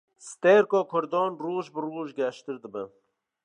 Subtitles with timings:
[0.29, 2.83] Stêrka Kurdan, roj bi roj geştir dibe